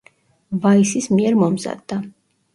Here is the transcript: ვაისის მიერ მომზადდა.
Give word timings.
ვაისის 0.63 1.09
მიერ 1.13 1.39
მომზადდა. 1.43 2.01